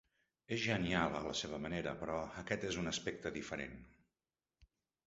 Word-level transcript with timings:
És 0.55 0.63
genial 0.69 1.17
a 1.17 1.21
la 1.27 1.35
seva 1.41 1.59
manera, 1.67 1.93
però 2.01 2.17
aquest 2.43 2.67
és 2.73 2.81
un 2.85 2.95
aspecte 2.95 3.37
diferent. 3.39 3.81